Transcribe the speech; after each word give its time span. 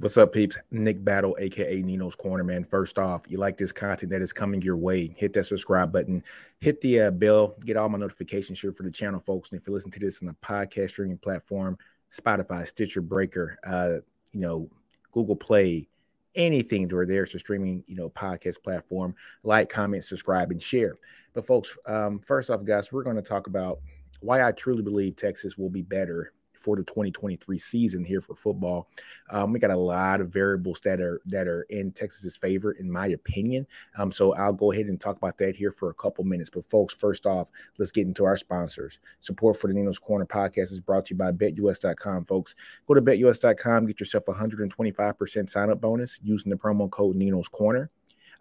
What's 0.00 0.18
up, 0.18 0.32
peeps? 0.32 0.56
Nick 0.72 1.04
Battle, 1.04 1.36
aka 1.38 1.80
Nino's 1.80 2.16
Corner, 2.16 2.42
man. 2.42 2.64
First 2.64 2.98
off, 2.98 3.30
you 3.30 3.38
like 3.38 3.56
this 3.56 3.70
content 3.70 4.10
that 4.10 4.22
is 4.22 4.32
coming 4.32 4.60
your 4.60 4.76
way, 4.76 5.14
hit 5.16 5.32
that 5.34 5.44
subscribe 5.44 5.92
button, 5.92 6.24
hit 6.58 6.80
the 6.80 7.02
uh, 7.02 7.10
bell, 7.12 7.54
get 7.64 7.76
all 7.76 7.88
my 7.88 7.96
notifications 7.96 8.60
here 8.60 8.72
for 8.72 8.82
the 8.82 8.90
channel, 8.90 9.20
folks. 9.20 9.52
And 9.52 9.60
if 9.60 9.68
you're 9.68 9.74
listening 9.74 9.92
to 9.92 10.00
this 10.00 10.20
on 10.20 10.26
the 10.26 10.34
podcast 10.42 10.90
streaming 10.90 11.18
platform, 11.18 11.78
Spotify, 12.12 12.66
Stitcher, 12.66 13.02
Breaker, 13.02 13.56
uh, 13.64 13.98
you 14.32 14.40
know, 14.40 14.68
Google 15.12 15.36
Play, 15.36 15.88
anything 16.34 16.88
where 16.88 17.06
there's 17.06 17.32
a 17.36 17.38
streaming, 17.38 17.84
you 17.86 17.94
know, 17.94 18.10
podcast 18.10 18.64
platform, 18.64 19.14
like, 19.44 19.68
comment, 19.68 20.02
subscribe, 20.02 20.50
and 20.50 20.60
share. 20.60 20.96
But 21.34 21.46
folks, 21.46 21.78
um, 21.86 22.18
first 22.18 22.50
off, 22.50 22.64
guys, 22.64 22.92
we're 22.92 23.04
going 23.04 23.14
to 23.14 23.22
talk 23.22 23.46
about 23.46 23.78
why 24.22 24.44
I 24.44 24.50
truly 24.50 24.82
believe 24.82 25.14
Texas 25.14 25.56
will 25.56 25.70
be 25.70 25.82
better 25.82 26.32
for 26.54 26.76
the 26.76 26.82
2023 26.82 27.58
season 27.58 28.04
here 28.04 28.20
for 28.20 28.34
football. 28.34 28.88
Um, 29.30 29.52
we 29.52 29.58
got 29.58 29.70
a 29.70 29.76
lot 29.76 30.20
of 30.20 30.32
variables 30.32 30.80
that 30.80 31.00
are 31.00 31.20
that 31.26 31.46
are 31.46 31.62
in 31.70 31.92
Texas's 31.92 32.36
favor, 32.36 32.72
in 32.72 32.90
my 32.90 33.08
opinion. 33.08 33.66
Um, 33.96 34.10
so 34.10 34.34
I'll 34.34 34.52
go 34.52 34.72
ahead 34.72 34.86
and 34.86 35.00
talk 35.00 35.16
about 35.16 35.38
that 35.38 35.56
here 35.56 35.72
for 35.72 35.88
a 35.88 35.94
couple 35.94 36.24
minutes. 36.24 36.50
But 36.50 36.68
folks, 36.70 36.94
first 36.94 37.26
off, 37.26 37.50
let's 37.78 37.92
get 37.92 38.06
into 38.06 38.24
our 38.24 38.36
sponsors. 38.36 38.98
Support 39.20 39.56
for 39.56 39.68
the 39.68 39.74
Nino's 39.74 39.98
Corner 39.98 40.26
podcast 40.26 40.72
is 40.72 40.80
brought 40.80 41.06
to 41.06 41.14
you 41.14 41.18
by 41.18 41.32
BetUS.com, 41.32 42.24
folks. 42.24 42.54
Go 42.86 42.94
to 42.94 43.02
BetUS.com, 43.02 43.86
get 43.86 44.00
yourself 44.00 44.28
a 44.28 44.32
125% 44.32 45.50
sign 45.50 45.70
up 45.70 45.80
bonus 45.80 46.18
using 46.22 46.50
the 46.50 46.56
promo 46.56 46.90
code 46.90 47.16
Nino's 47.16 47.48
Corner. 47.48 47.90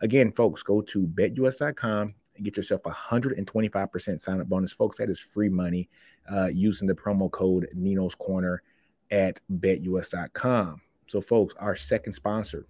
Again, 0.01 0.31
folks, 0.31 0.63
go 0.63 0.81
to 0.81 1.07
BetUS.com 1.07 2.15
and 2.35 2.45
get 2.45 2.57
yourself 2.57 2.85
a 2.85 2.91
125% 2.91 4.19
sign 4.19 4.41
up 4.41 4.47
bonus, 4.47 4.71
folks. 4.71 4.97
That 4.97 5.09
is 5.09 5.19
free 5.19 5.49
money 5.49 5.89
uh, 6.31 6.47
using 6.47 6.87
the 6.87 6.95
promo 6.95 7.29
code 7.29 7.67
Nino's 7.73 8.15
Corner 8.15 8.61
at 9.11 9.39
betus.com. 9.59 10.81
So, 11.07 11.21
folks, 11.21 11.53
our 11.59 11.75
second 11.75 12.13
sponsor 12.13 12.65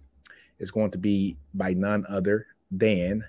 is 0.58 0.70
going 0.70 0.90
to 0.90 0.98
be 0.98 1.36
by 1.54 1.72
none 1.72 2.04
other 2.08 2.46
than 2.70 3.24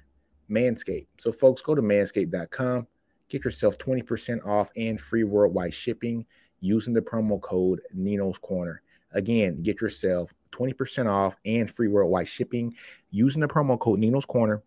Manscaped. 0.50 1.08
So, 1.18 1.32
folks, 1.32 1.62
go 1.62 1.76
to 1.76 1.82
manscaped.com, 1.82 2.88
get 3.30 3.46
yourself 3.46 3.78
20% 3.78 4.46
off 4.46 4.72
and 4.76 5.00
free 5.00 5.24
worldwide 5.24 5.74
shipping 5.74 6.26
using 6.60 6.94
the 6.94 7.02
promo 7.02 7.40
code 7.40 7.82
Nino's 7.94 8.38
Corner. 8.38 8.82
Again, 9.12 9.62
get 9.62 9.80
yourself 9.82 10.34
20% 10.52 11.10
off 11.10 11.38
and 11.46 11.70
free 11.70 11.88
worldwide 11.88 12.28
shipping 12.28 12.76
using 13.12 13.42
the 13.42 13.48
promo 13.48 13.80
code 13.80 14.00
Nino's 14.00 14.26
Corner 14.26 14.64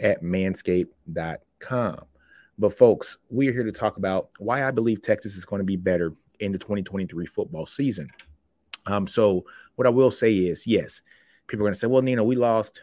at 0.00 0.22
manscaped.com. 0.22 2.04
But, 2.58 2.74
folks, 2.74 3.18
we 3.30 3.48
are 3.48 3.52
here 3.52 3.64
to 3.64 3.72
talk 3.72 3.96
about 3.96 4.30
why 4.38 4.66
I 4.66 4.70
believe 4.70 5.02
Texas 5.02 5.36
is 5.36 5.44
going 5.44 5.60
to 5.60 5.64
be 5.64 5.76
better 5.76 6.14
in 6.40 6.52
the 6.52 6.58
2023 6.58 7.26
football 7.26 7.66
season. 7.66 8.10
Um, 8.86 9.06
so, 9.06 9.44
what 9.76 9.86
I 9.86 9.90
will 9.90 10.10
say 10.10 10.34
is, 10.34 10.66
yes, 10.66 11.02
people 11.46 11.64
are 11.64 11.68
going 11.68 11.74
to 11.74 11.78
say, 11.78 11.86
well, 11.86 12.02
Nina, 12.02 12.22
we 12.22 12.36
lost 12.36 12.82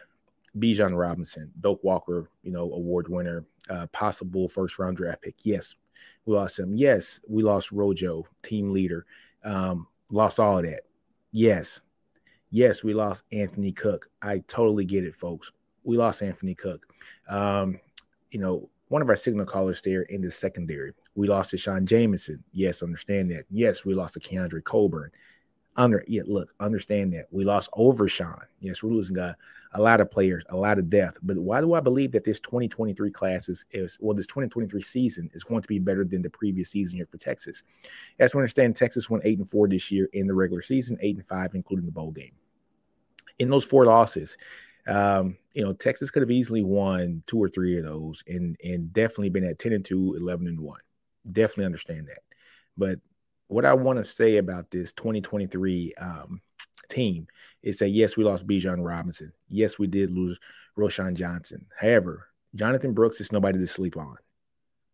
Bijan 0.58 0.98
Robinson, 0.98 1.50
Doak 1.60 1.82
Walker, 1.84 2.28
you 2.42 2.50
know, 2.50 2.72
award 2.72 3.08
winner, 3.08 3.44
uh, 3.68 3.86
possible 3.88 4.48
first 4.48 4.78
round 4.78 4.96
draft 4.96 5.22
pick. 5.22 5.36
Yes, 5.42 5.74
we 6.24 6.34
lost 6.34 6.58
him. 6.58 6.74
Yes, 6.74 7.20
we 7.28 7.42
lost 7.42 7.72
Rojo, 7.72 8.26
team 8.42 8.72
leader. 8.72 9.06
Um, 9.44 9.86
lost 10.10 10.40
all 10.40 10.58
of 10.58 10.64
that. 10.64 10.82
Yes. 11.32 11.80
Yes, 12.50 12.82
we 12.82 12.94
lost 12.94 13.22
Anthony 13.30 13.72
Cook. 13.72 14.08
I 14.20 14.38
totally 14.48 14.84
get 14.84 15.04
it, 15.04 15.14
folks. 15.14 15.52
We 15.84 15.96
lost 15.96 16.22
Anthony 16.22 16.54
Cook. 16.54 16.86
Um, 17.28 17.78
you 18.30 18.38
know, 18.38 18.68
one 18.90 19.02
of 19.02 19.08
our 19.08 19.16
signal 19.16 19.46
callers 19.46 19.80
there 19.80 20.02
in 20.02 20.20
the 20.20 20.30
secondary. 20.30 20.92
We 21.14 21.28
lost 21.28 21.50
to 21.50 21.56
Sean 21.56 21.86
Jamison. 21.86 22.42
Yes, 22.52 22.82
understand 22.82 23.30
that. 23.30 23.44
Yes, 23.48 23.84
we 23.84 23.94
lost 23.94 24.14
to 24.14 24.20
Keondre 24.20 24.64
Coburn. 24.64 25.10
Under 25.76 26.04
yeah, 26.08 26.22
look, 26.26 26.52
understand 26.58 27.12
that. 27.12 27.26
We 27.30 27.44
lost 27.44 27.70
Overshown. 27.74 28.42
Yes, 28.58 28.82
we're 28.82 28.90
losing 28.90 29.16
a, 29.16 29.36
a 29.74 29.80
lot 29.80 30.00
of 30.00 30.10
players, 30.10 30.42
a 30.48 30.56
lot 30.56 30.80
of 30.80 30.90
depth. 30.90 31.18
But 31.22 31.38
why 31.38 31.60
do 31.60 31.74
I 31.74 31.80
believe 31.80 32.10
that 32.12 32.24
this 32.24 32.40
2023 32.40 33.12
class 33.12 33.48
is, 33.48 33.64
is 33.70 33.96
well, 34.00 34.16
this 34.16 34.26
2023 34.26 34.80
season 34.80 35.30
is 35.32 35.44
going 35.44 35.62
to 35.62 35.68
be 35.68 35.78
better 35.78 36.04
than 36.04 36.22
the 36.22 36.30
previous 36.30 36.70
season 36.70 36.96
here 36.96 37.06
for 37.06 37.18
Texas? 37.18 37.62
As 38.18 38.34
we 38.34 38.40
understand, 38.40 38.74
Texas 38.74 39.08
went 39.08 39.24
eight 39.24 39.38
and 39.38 39.48
four 39.48 39.68
this 39.68 39.92
year 39.92 40.08
in 40.12 40.26
the 40.26 40.34
regular 40.34 40.62
season, 40.62 40.98
eight 41.00 41.14
and 41.14 41.24
five, 41.24 41.54
including 41.54 41.86
the 41.86 41.92
bowl 41.92 42.10
game. 42.10 42.32
In 43.38 43.48
those 43.48 43.64
four 43.64 43.86
losses, 43.86 44.36
um, 44.86 45.36
you 45.52 45.64
know, 45.64 45.72
Texas 45.72 46.10
could 46.10 46.22
have 46.22 46.30
easily 46.30 46.62
won 46.62 47.22
two 47.26 47.38
or 47.38 47.48
three 47.48 47.78
of 47.78 47.84
those 47.84 48.22
and 48.26 48.56
and 48.62 48.92
definitely 48.92 49.30
been 49.30 49.44
at 49.44 49.58
10 49.58 49.72
and 49.72 49.84
2, 49.84 50.14
11 50.14 50.46
and 50.46 50.60
1. 50.60 50.80
Definitely 51.32 51.66
understand 51.66 52.08
that. 52.08 52.22
But 52.76 52.98
what 53.48 53.64
I 53.64 53.74
want 53.74 53.98
to 53.98 54.04
say 54.04 54.36
about 54.36 54.70
this 54.70 54.92
2023 54.92 55.94
um, 55.94 56.40
team 56.88 57.26
is 57.62 57.78
that 57.78 57.88
yes, 57.88 58.16
we 58.16 58.24
lost 58.24 58.46
Bijan 58.46 58.84
Robinson. 58.84 59.32
Yes, 59.48 59.78
we 59.78 59.86
did 59.86 60.10
lose 60.10 60.38
Roschon 60.78 61.14
Johnson. 61.14 61.66
However, 61.78 62.28
Jonathan 62.54 62.92
Brooks 62.94 63.20
is 63.20 63.32
nobody 63.32 63.58
to 63.58 63.66
sleep 63.66 63.96
on. 63.96 64.16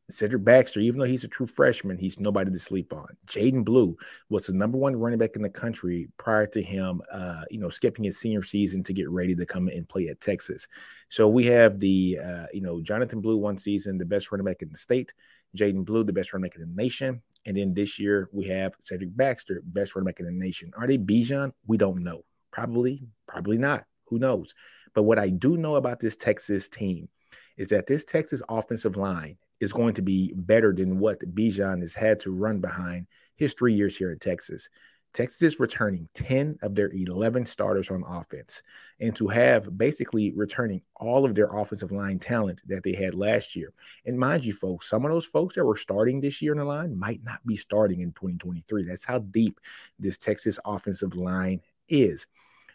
Cedric 0.09 0.45
Baxter, 0.45 0.79
even 0.81 1.01
though 1.01 1.07
he's 1.07 1.25
a 1.25 1.29
true 1.29 1.47
freshman, 1.47 1.99
he's 1.99 2.21
nobody 2.21 2.51
to 2.51 2.59
sleep 2.59 2.93
on. 2.93 3.09
Jaden 3.27 3.65
Blue 3.65 3.97
was 4.29 4.47
the 4.47 4.53
number 4.53 4.79
one 4.79 4.95
running 4.95 5.19
back 5.19 5.35
in 5.35 5.43
the 5.43 5.51
country 5.51 6.09
prior 6.17 6.47
to 6.47 6.63
him, 6.63 7.03
uh, 7.11 7.43
you 7.51 7.59
know, 7.59 7.69
skipping 7.69 8.05
his 8.05 8.19
senior 8.19 8.43
season 8.43 8.85
to 8.85 8.93
get 8.93 9.11
ready 9.11 9.35
to 9.35 9.45
come 9.45 9.67
and 9.69 9.89
play 9.89 10.07
at 10.09 10.21
Texas. 10.21 10.69
So 11.09 11.29
we 11.29 11.47
have 11.47 11.81
the, 11.81 12.19
uh, 12.25 12.47
you 12.53 12.61
know, 12.61 12.81
Jonathan 12.81 13.21
Blue 13.21 13.37
one 13.37 13.59
season, 13.59 13.99
the 13.99 14.05
best 14.05 14.31
running 14.31 14.47
back 14.47 14.63
in 14.63 14.71
the 14.71 14.79
state. 14.79 15.13
Jaden 15.57 15.85
Blue, 15.85 16.05
the 16.05 16.13
best 16.13 16.33
running 16.33 16.49
back 16.49 16.57
in 16.57 16.63
the 16.63 16.83
nation. 16.83 17.23
And 17.45 17.57
then 17.57 17.75
this 17.75 17.99
year 17.99 18.29
we 18.33 18.47
have 18.49 18.75
Cedric 18.81 19.17
Baxter, 19.17 19.61
best 19.65 19.95
running 19.95 20.07
back 20.07 20.21
in 20.21 20.27
the 20.27 20.33
nation. 20.33 20.73
Are 20.77 20.87
they 20.87 20.99
Bijan? 20.99 21.53
We 21.67 21.79
don't 21.79 22.03
know. 22.03 22.25
Probably, 22.53 23.09
probably 23.27 23.59
not. 23.59 23.85
Who 24.07 24.19
knows? 24.19 24.55
But 24.95 25.03
what 25.03 25.19
I 25.19 25.31
do 25.31 25.57
know 25.57 25.77
about 25.77 26.01
this 26.01 26.17
Texas 26.17 26.69
team 26.69 27.09
is 27.57 27.69
that 27.69 27.87
this 27.87 28.05
Texas 28.05 28.43
offensive 28.49 28.97
line 28.97 29.37
is 29.61 29.73
going 29.73 29.95
to 29.95 30.03
be 30.03 30.33
better 30.37 30.73
than 30.73 30.99
what 30.99 31.21
Bijan 31.35 31.81
has 31.81 31.95
had 31.95 32.21
to 32.21 32.31
run 32.31 32.61
behind 32.61 33.07
his 33.37 33.55
three 33.55 33.75
years 33.75 33.97
here 33.97 34.11
at 34.11 34.21
Texas. 34.21 34.69
Texas 35.17 35.41
is 35.41 35.61
returning 35.61 36.07
10 36.13 36.59
of 36.61 36.75
their 36.75 36.91
11 36.93 37.47
starters 37.47 37.91
on 37.91 38.05
offense, 38.07 38.63
and 39.01 39.17
to 39.17 39.29
have 39.29 39.79
basically 39.79 40.31
returning 40.33 40.83
all 40.97 41.25
of 41.25 41.35
their 41.35 41.57
offensive 41.57 41.91
line 41.91 42.19
talent 42.19 42.61
that 42.67 42.83
they 42.83 42.93
had 42.93 43.15
last 43.15 43.57
year. 43.57 43.73
And 44.05 44.19
mind 44.19 44.45
you, 44.45 44.53
folks, 44.53 44.91
some 44.91 45.07
of 45.07 45.11
those 45.11 45.25
folks 45.25 45.55
that 45.55 45.65
were 45.65 45.77
starting 45.77 46.21
this 46.21 46.43
year 46.43 46.53
in 46.53 46.59
the 46.59 46.67
line 46.67 46.99
might 46.99 47.25
not 47.25 47.45
be 47.47 47.57
starting 47.57 48.01
in 48.01 48.13
2023. 48.13 48.85
That's 48.85 49.07
how 49.07 49.21
deep 49.21 49.59
this 49.99 50.19
Texas 50.19 50.59
offensive 50.67 51.15
line 51.15 51.63
is. 51.89 52.27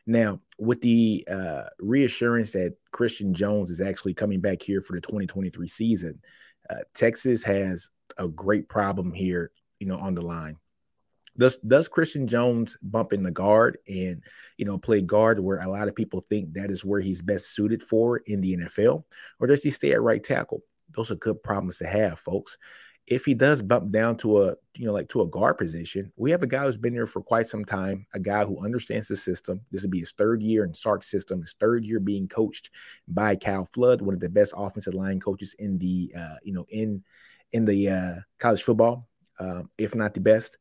Now, 0.07 0.39
with 0.57 0.81
the 0.81 1.23
uh, 1.29 1.65
reassurance 1.79 2.53
that 2.53 2.75
Christian 2.91 3.35
Jones 3.35 3.69
is 3.69 3.81
actually 3.81 4.15
coming 4.15 4.39
back 4.39 4.63
here 4.63 4.81
for 4.81 4.93
the 4.93 5.01
2023 5.01 5.67
season, 5.67 6.19
uh, 6.71 6.83
Texas 6.93 7.43
has 7.43 7.89
a 8.17 8.27
great 8.27 8.69
problem 8.69 9.13
here, 9.13 9.51
you 9.79 9.87
know, 9.87 9.97
on 9.97 10.15
the 10.15 10.21
line. 10.21 10.57
Does 11.37 11.57
does 11.57 11.87
Christian 11.87 12.27
Jones 12.27 12.77
bump 12.81 13.13
in 13.13 13.23
the 13.23 13.31
guard 13.31 13.77
and 13.87 14.21
you 14.57 14.65
know 14.65 14.77
play 14.77 15.01
guard 15.01 15.39
where 15.39 15.61
a 15.61 15.69
lot 15.69 15.87
of 15.87 15.95
people 15.95 16.19
think 16.19 16.53
that 16.53 16.69
is 16.69 16.83
where 16.83 16.99
he's 16.99 17.21
best 17.21 17.55
suited 17.55 17.81
for 17.81 18.17
in 18.17 18.41
the 18.41 18.57
NFL, 18.57 19.03
or 19.39 19.47
does 19.47 19.63
he 19.63 19.71
stay 19.71 19.93
at 19.93 20.01
right 20.01 20.23
tackle? 20.23 20.61
Those 20.93 21.09
are 21.09 21.15
good 21.15 21.41
problems 21.41 21.77
to 21.77 21.87
have, 21.87 22.19
folks 22.19 22.57
if 23.07 23.25
he 23.25 23.33
does 23.33 23.61
bump 23.61 23.91
down 23.91 24.15
to 24.17 24.43
a 24.43 24.55
you 24.75 24.85
know 24.85 24.93
like 24.93 25.09
to 25.09 25.21
a 25.21 25.27
guard 25.27 25.57
position, 25.57 26.11
we 26.15 26.31
have 26.31 26.43
a 26.43 26.47
guy 26.47 26.65
who's 26.65 26.77
been 26.77 26.93
there 26.93 27.07
for 27.07 27.21
quite 27.21 27.47
some 27.47 27.65
time, 27.65 28.05
a 28.13 28.19
guy 28.19 28.45
who 28.45 28.63
understands 28.63 29.07
the 29.07 29.17
system. 29.17 29.61
This 29.71 29.83
will 29.83 29.89
be 29.89 29.99
his 29.99 30.13
third 30.13 30.41
year 30.41 30.63
in 30.63 30.73
Sark 30.73 31.03
system, 31.03 31.41
his 31.41 31.55
third 31.59 31.83
year 31.83 31.99
being 31.99 32.27
coached 32.27 32.69
by 33.07 33.35
Kyle 33.35 33.65
Flood, 33.65 34.01
one 34.01 34.13
of 34.13 34.19
the 34.19 34.29
best 34.29 34.53
offensive 34.55 34.93
line 34.93 35.19
coaches 35.19 35.55
in 35.59 35.77
the 35.77 36.13
uh, 36.17 36.35
you 36.43 36.53
know 36.53 36.65
in 36.69 37.03
in 37.51 37.65
the 37.65 37.89
uh, 37.89 38.15
college 38.39 38.63
football, 38.63 39.07
um, 39.39 39.69
if 39.77 39.95
not 39.95 40.13
the 40.13 40.21
best. 40.21 40.57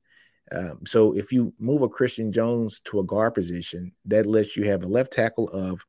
Um, 0.53 0.81
so 0.85 1.15
if 1.17 1.31
you 1.31 1.55
move 1.59 1.83
a 1.83 1.89
Christian 1.89 2.33
Jones 2.33 2.81
to 2.87 2.99
a 2.99 3.05
guard 3.05 3.35
position, 3.35 3.93
that 4.07 4.27
lets 4.27 4.57
you 4.57 4.65
have 4.65 4.83
a 4.83 4.89
left 4.89 5.13
tackle 5.13 5.49
of 5.51 5.85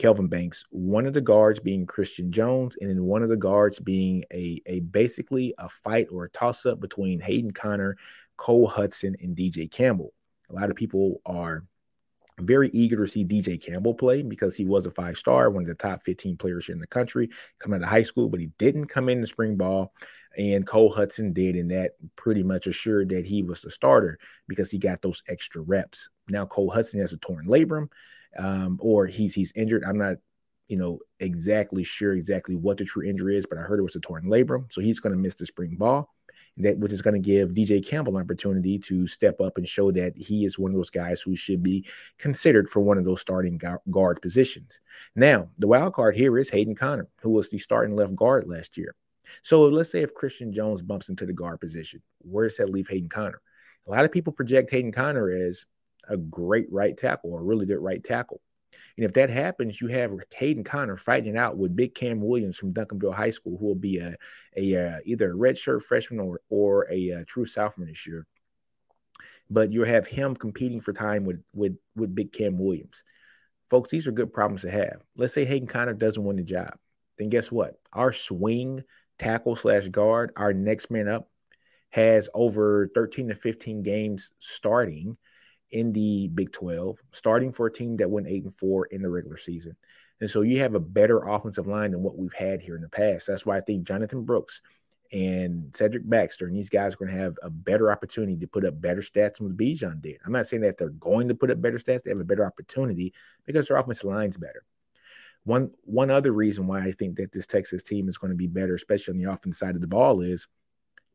Kelvin 0.00 0.28
Banks, 0.28 0.64
one 0.70 1.04
of 1.04 1.12
the 1.12 1.20
guards 1.20 1.60
being 1.60 1.84
Christian 1.84 2.32
Jones, 2.32 2.74
and 2.80 2.88
then 2.88 3.04
one 3.04 3.22
of 3.22 3.28
the 3.28 3.36
guards 3.36 3.78
being 3.78 4.24
a, 4.32 4.62
a 4.64 4.80
basically 4.80 5.52
a 5.58 5.68
fight 5.68 6.06
or 6.10 6.24
a 6.24 6.30
toss 6.30 6.64
up 6.64 6.80
between 6.80 7.20
Hayden 7.20 7.50
Conner, 7.50 7.98
Cole 8.38 8.66
Hudson, 8.66 9.14
and 9.20 9.36
DJ 9.36 9.70
Campbell. 9.70 10.14
A 10.48 10.54
lot 10.54 10.70
of 10.70 10.76
people 10.76 11.20
are 11.26 11.64
very 12.38 12.70
eager 12.72 12.96
to 12.96 13.06
see 13.06 13.26
DJ 13.26 13.62
Campbell 13.62 13.92
play 13.92 14.22
because 14.22 14.56
he 14.56 14.64
was 14.64 14.86
a 14.86 14.90
five 14.90 15.18
star, 15.18 15.50
one 15.50 15.64
of 15.64 15.68
the 15.68 15.74
top 15.74 16.02
15 16.02 16.38
players 16.38 16.70
in 16.70 16.78
the 16.78 16.86
country 16.86 17.28
coming 17.58 17.80
out 17.80 17.84
of 17.84 17.90
high 17.90 18.02
school, 18.02 18.30
but 18.30 18.40
he 18.40 18.46
didn't 18.56 18.86
come 18.86 19.10
in 19.10 19.20
the 19.20 19.26
spring 19.26 19.56
ball. 19.56 19.92
And 20.38 20.66
Cole 20.66 20.90
Hudson 20.90 21.34
did, 21.34 21.56
and 21.56 21.70
that 21.72 21.96
pretty 22.16 22.42
much 22.42 22.66
assured 22.66 23.10
that 23.10 23.26
he 23.26 23.42
was 23.42 23.60
the 23.60 23.70
starter 23.70 24.18
because 24.48 24.70
he 24.70 24.78
got 24.78 25.02
those 25.02 25.22
extra 25.28 25.60
reps. 25.60 26.08
Now 26.30 26.46
Cole 26.46 26.70
Hudson 26.70 27.00
has 27.00 27.12
a 27.12 27.18
torn 27.18 27.46
labrum, 27.46 27.90
um, 28.38 28.78
or 28.80 29.06
he's 29.06 29.34
he's 29.34 29.52
injured. 29.54 29.84
I'm 29.84 29.98
not, 29.98 30.16
you 30.68 30.76
know, 30.76 31.00
exactly 31.18 31.82
sure 31.82 32.14
exactly 32.14 32.56
what 32.56 32.78
the 32.78 32.84
true 32.84 33.06
injury 33.06 33.36
is, 33.36 33.46
but 33.46 33.58
I 33.58 33.62
heard 33.62 33.78
it 33.78 33.84
was 33.84 33.96
a 33.96 34.00
torn 34.00 34.24
labrum, 34.24 34.72
so 34.72 34.80
he's 34.80 35.00
going 35.00 35.12
to 35.12 35.18
miss 35.18 35.34
the 35.34 35.46
spring 35.46 35.76
ball 35.76 36.10
that 36.62 36.78
which 36.78 36.92
is 36.92 37.02
going 37.02 37.14
to 37.14 37.20
give 37.20 37.50
DJ 37.50 37.86
Campbell 37.86 38.16
an 38.16 38.22
opportunity 38.22 38.78
to 38.78 39.06
step 39.06 39.40
up 39.40 39.56
and 39.56 39.68
show 39.68 39.90
that 39.92 40.16
he 40.16 40.44
is 40.44 40.58
one 40.58 40.70
of 40.70 40.76
those 40.76 40.90
guys 40.90 41.20
who 41.20 41.36
should 41.36 41.62
be 41.62 41.86
considered 42.18 42.68
for 42.68 42.80
one 42.80 42.98
of 42.98 43.04
those 43.04 43.20
starting 43.20 43.60
guard 43.90 44.20
positions. 44.20 44.80
Now, 45.14 45.48
the 45.58 45.66
wild 45.66 45.94
card 45.94 46.16
here 46.16 46.36
is 46.38 46.50
Hayden 46.50 46.74
Conner, 46.74 47.08
who 47.20 47.30
was 47.30 47.50
the 47.50 47.58
starting 47.58 47.96
left 47.96 48.14
guard 48.14 48.46
last 48.46 48.76
year. 48.76 48.94
So 49.42 49.62
let's 49.62 49.90
say 49.90 50.02
if 50.02 50.14
Christian 50.14 50.52
Jones 50.52 50.82
bumps 50.82 51.08
into 51.08 51.24
the 51.24 51.32
guard 51.32 51.60
position, 51.60 52.02
where 52.18 52.48
does 52.48 52.56
that 52.56 52.70
leave 52.70 52.88
Hayden 52.88 53.08
Conner? 53.08 53.40
A 53.86 53.90
lot 53.90 54.04
of 54.04 54.12
people 54.12 54.32
project 54.32 54.70
Hayden 54.70 54.92
Conner 54.92 55.30
as 55.30 55.64
a 56.10 56.16
great 56.16 56.66
right 56.70 56.96
tackle 56.96 57.32
or 57.32 57.40
a 57.40 57.44
really 57.44 57.64
good 57.64 57.78
right 57.78 58.02
tackle. 58.02 58.40
And 58.96 59.04
if 59.04 59.14
that 59.14 59.30
happens, 59.30 59.80
you 59.80 59.88
have 59.88 60.12
Hayden 60.34 60.64
Conner 60.64 60.96
fighting 60.96 61.36
out 61.36 61.56
with 61.56 61.74
Big 61.74 61.94
Cam 61.94 62.20
Williams 62.20 62.58
from 62.58 62.74
Duncanville 62.74 63.14
High 63.14 63.30
School, 63.30 63.56
who 63.58 63.66
will 63.66 63.74
be 63.74 63.98
a, 63.98 64.16
a 64.56 64.76
uh, 64.76 64.98
either 65.04 65.32
a 65.32 65.34
redshirt 65.34 65.82
freshman 65.82 66.20
or 66.20 66.40
or 66.50 66.86
a, 66.90 67.12
uh, 67.12 67.24
true 67.26 67.46
sophomore 67.46 67.86
this 67.86 68.06
year. 68.06 68.26
But 69.48 69.72
you 69.72 69.84
have 69.84 70.06
him 70.06 70.36
competing 70.36 70.80
for 70.80 70.92
time 70.92 71.24
with 71.24 71.42
with 71.54 71.76
with 71.96 72.14
Big 72.14 72.32
Cam 72.32 72.58
Williams. 72.58 73.02
Folks, 73.70 73.90
these 73.90 74.06
are 74.06 74.12
good 74.12 74.32
problems 74.32 74.62
to 74.62 74.70
have. 74.70 75.02
Let's 75.16 75.32
say 75.32 75.44
Hayden 75.44 75.68
Conner 75.68 75.94
doesn't 75.94 76.22
win 76.22 76.36
the 76.36 76.42
job. 76.42 76.74
Then 77.18 77.28
guess 77.28 77.50
what? 77.50 77.76
Our 77.92 78.12
swing 78.12 78.82
tackle 79.18 79.54
slash 79.54 79.88
guard, 79.88 80.32
our 80.36 80.52
next 80.52 80.90
man 80.90 81.08
up, 81.08 81.28
has 81.90 82.28
over 82.34 82.90
13 82.94 83.28
to 83.28 83.34
15 83.34 83.82
games 83.82 84.32
starting 84.40 85.16
in 85.72 85.92
the 85.92 86.28
Big 86.28 86.52
12, 86.52 86.98
starting 87.12 87.52
for 87.52 87.66
a 87.66 87.72
team 87.72 87.96
that 87.98 88.10
went 88.10 88.26
eight 88.26 88.44
and 88.44 88.54
four 88.54 88.86
in 88.86 89.02
the 89.02 89.10
regular 89.10 89.36
season. 89.36 89.76
And 90.20 90.30
so 90.30 90.42
you 90.42 90.58
have 90.60 90.74
a 90.74 90.80
better 90.80 91.20
offensive 91.20 91.66
line 91.66 91.92
than 91.92 92.02
what 92.02 92.18
we've 92.18 92.32
had 92.32 92.60
here 92.60 92.76
in 92.76 92.82
the 92.82 92.88
past. 92.88 93.26
That's 93.26 93.46
why 93.46 93.56
I 93.56 93.60
think 93.60 93.86
Jonathan 93.86 94.24
Brooks 94.24 94.60
and 95.12 95.74
Cedric 95.74 96.08
Baxter 96.08 96.46
and 96.46 96.54
these 96.54 96.68
guys 96.68 96.94
are 96.94 96.98
going 96.98 97.10
to 97.10 97.18
have 97.18 97.36
a 97.42 97.50
better 97.50 97.90
opportunity 97.90 98.36
to 98.36 98.46
put 98.46 98.64
up 98.64 98.80
better 98.80 99.00
stats 99.00 99.38
than 99.38 99.46
what 99.46 99.56
Bijan 99.56 100.00
did. 100.00 100.18
I'm 100.24 100.32
not 100.32 100.46
saying 100.46 100.62
that 100.62 100.78
they're 100.78 100.90
going 100.90 101.28
to 101.28 101.34
put 101.34 101.50
up 101.50 101.60
better 101.60 101.78
stats, 101.78 102.02
they 102.02 102.10
have 102.10 102.20
a 102.20 102.24
better 102.24 102.46
opportunity 102.46 103.12
because 103.46 103.68
their 103.68 103.76
offensive 103.76 104.10
line's 104.10 104.36
better. 104.36 104.64
One 105.44 105.70
one 105.84 106.10
other 106.10 106.32
reason 106.32 106.66
why 106.66 106.80
I 106.80 106.92
think 106.92 107.16
that 107.16 107.32
this 107.32 107.46
Texas 107.46 107.82
team 107.82 108.08
is 108.08 108.18
going 108.18 108.30
to 108.30 108.36
be 108.36 108.46
better, 108.46 108.74
especially 108.74 109.12
on 109.12 109.18
the 109.18 109.32
offense 109.32 109.58
side 109.58 109.74
of 109.74 109.80
the 109.80 109.86
ball, 109.86 110.20
is 110.20 110.46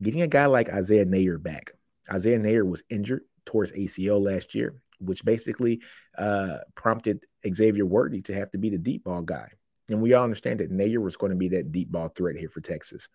getting 0.02 0.22
a 0.22 0.26
guy 0.26 0.46
like 0.46 0.68
Isaiah 0.68 1.06
Neyor 1.06 1.40
back. 1.40 1.72
Isaiah 2.10 2.38
Neyor 2.38 2.68
was 2.68 2.82
injured 2.90 3.22
towards 3.46 3.72
ACL 3.72 4.20
last 4.20 4.54
year, 4.54 4.74
which 4.98 5.24
basically 5.24 5.80
uh, 6.18 6.58
prompted 6.74 7.24
Xavier 7.48 7.86
Worthy 7.86 8.20
to 8.22 8.34
have 8.34 8.50
to 8.50 8.58
be 8.58 8.68
the 8.68 8.78
deep 8.78 9.04
ball 9.04 9.22
guy. 9.22 9.48
And 9.88 10.02
we 10.02 10.12
all 10.12 10.24
understand 10.24 10.60
that 10.60 10.72
Neyor 10.72 11.00
was 11.00 11.16
going 11.16 11.30
to 11.30 11.36
be 11.36 11.48
that 11.48 11.72
deep 11.72 11.90
ball 11.90 12.08
threat 12.08 12.36
here 12.36 12.48
for 12.48 12.60
Texas. 12.60 13.08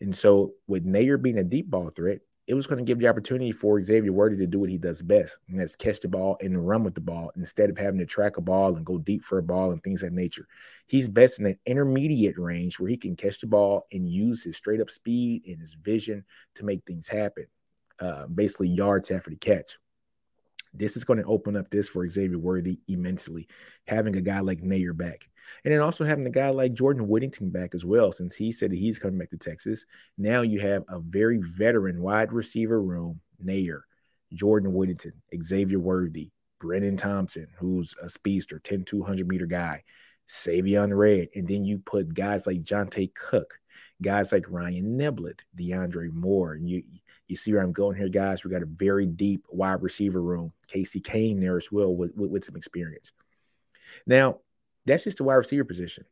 And 0.00 0.16
so, 0.16 0.54
with 0.66 0.84
Neyor 0.84 1.20
being 1.20 1.38
a 1.38 1.44
deep 1.44 1.70
ball 1.70 1.90
threat, 1.90 2.20
it 2.46 2.54
was 2.54 2.66
going 2.66 2.78
to 2.78 2.84
give 2.84 2.98
the 2.98 3.08
opportunity 3.08 3.52
for 3.52 3.82
Xavier 3.82 4.12
Worthy 4.12 4.36
to 4.38 4.46
do 4.46 4.58
what 4.58 4.68
he 4.68 4.76
does 4.76 5.00
best, 5.00 5.38
and 5.48 5.58
that's 5.58 5.76
catch 5.76 6.00
the 6.00 6.08
ball 6.08 6.36
and 6.42 6.66
run 6.66 6.84
with 6.84 6.94
the 6.94 7.00
ball 7.00 7.32
instead 7.36 7.70
of 7.70 7.78
having 7.78 8.00
to 8.00 8.06
track 8.06 8.36
a 8.36 8.42
ball 8.42 8.76
and 8.76 8.84
go 8.84 8.98
deep 8.98 9.24
for 9.24 9.38
a 9.38 9.42
ball 9.42 9.70
and 9.70 9.82
things 9.82 10.02
of 10.02 10.10
that 10.10 10.16
nature. 10.16 10.46
He's 10.86 11.08
best 11.08 11.40
in 11.40 11.46
an 11.46 11.58
intermediate 11.64 12.36
range 12.36 12.78
where 12.78 12.90
he 12.90 12.98
can 12.98 13.16
catch 13.16 13.40
the 13.40 13.46
ball 13.46 13.86
and 13.92 14.06
use 14.06 14.44
his 14.44 14.56
straight 14.56 14.82
up 14.82 14.90
speed 14.90 15.44
and 15.46 15.58
his 15.58 15.72
vision 15.72 16.22
to 16.56 16.64
make 16.64 16.84
things 16.84 17.08
happen 17.08 17.46
uh, 18.00 18.26
basically 18.26 18.68
yards 18.68 19.10
after 19.10 19.30
the 19.30 19.36
catch. 19.36 19.78
This 20.72 20.96
is 20.96 21.04
going 21.04 21.20
to 21.20 21.26
open 21.26 21.56
up 21.56 21.70
this 21.70 21.88
for 21.88 22.06
Xavier 22.06 22.38
Worthy 22.38 22.80
immensely, 22.88 23.46
having 23.86 24.16
a 24.16 24.20
guy 24.20 24.40
like 24.40 24.60
Neyor 24.60 24.96
back. 24.96 25.28
And 25.64 25.72
then 25.72 25.80
also 25.80 26.04
having 26.04 26.26
a 26.26 26.30
guy 26.30 26.48
like 26.48 26.74
Jordan 26.74 27.06
Whittington 27.06 27.50
back 27.50 27.74
as 27.74 27.84
well, 27.84 28.10
since 28.12 28.34
he 28.34 28.50
said 28.50 28.70
that 28.72 28.78
he's 28.78 28.98
coming 28.98 29.18
back 29.18 29.30
to 29.30 29.36
Texas. 29.36 29.84
Now 30.18 30.42
you 30.42 30.60
have 30.60 30.84
a 30.88 30.98
very 30.98 31.38
veteran 31.38 32.02
wide 32.02 32.32
receiver 32.32 32.82
room, 32.82 33.20
Neyor, 33.44 33.82
Jordan 34.32 34.72
Whittington, 34.72 35.12
Xavier 35.40 35.78
Worthy, 35.78 36.30
Brenen 36.60 36.98
Thompson, 36.98 37.46
who's 37.58 37.94
a 38.02 38.08
speedster, 38.08 38.58
10, 38.58 38.84
200 38.84 39.28
meter 39.28 39.46
guy, 39.46 39.84
Savion 40.28 40.96
Red. 40.96 41.28
And 41.34 41.46
then 41.46 41.64
you 41.64 41.78
put 41.78 42.14
guys 42.14 42.46
like 42.46 42.62
Johntay 42.62 43.14
Cook, 43.14 43.58
guys 44.02 44.32
like 44.32 44.46
Ryan 44.48 44.98
Niblett, 44.98 45.40
DeAndre 45.58 46.12
Moore. 46.12 46.54
And 46.54 46.68
you 46.68 46.82
you 47.28 47.36
see 47.36 47.52
where 47.52 47.62
I'm 47.62 47.72
going 47.72 47.96
here, 47.96 48.08
guys. 48.08 48.44
We 48.44 48.50
got 48.50 48.62
a 48.62 48.66
very 48.66 49.06
deep 49.06 49.46
wide 49.48 49.82
receiver 49.82 50.22
room. 50.22 50.52
Casey 50.68 51.00
Cain 51.00 51.40
there 51.40 51.56
as 51.56 51.72
well 51.72 51.94
with, 51.94 52.14
with, 52.14 52.30
with 52.30 52.44
some 52.44 52.56
experience. 52.56 53.12
Now, 54.06 54.40
that's 54.84 55.04
just 55.04 55.18
the 55.18 55.24
wide 55.24 55.34
receiver 55.34 55.64
position. 55.64 56.04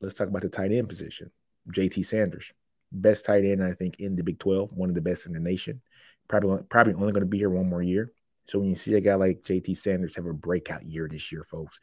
Let's 0.00 0.14
talk 0.14 0.28
about 0.28 0.42
the 0.42 0.48
tight 0.48 0.72
end 0.72 0.88
position. 0.88 1.30
JT 1.72 2.04
Sanders, 2.04 2.52
best 2.92 3.24
tight 3.24 3.44
end, 3.44 3.62
I 3.62 3.72
think, 3.72 4.00
in 4.00 4.16
the 4.16 4.22
Big 4.22 4.38
12, 4.38 4.72
one 4.72 4.88
of 4.88 4.94
the 4.94 5.00
best 5.00 5.26
in 5.26 5.32
the 5.32 5.40
nation. 5.40 5.80
Probably, 6.28 6.62
probably 6.68 6.94
only 6.94 7.12
going 7.12 7.20
to 7.20 7.26
be 7.26 7.38
here 7.38 7.50
one 7.50 7.68
more 7.68 7.82
year. 7.82 8.12
So 8.48 8.58
when 8.58 8.68
you 8.68 8.74
see 8.74 8.94
a 8.94 9.00
guy 9.00 9.14
like 9.14 9.42
JT 9.42 9.76
Sanders 9.76 10.16
have 10.16 10.26
a 10.26 10.32
breakout 10.32 10.84
year 10.84 11.08
this 11.08 11.30
year, 11.30 11.44
folks, 11.44 11.80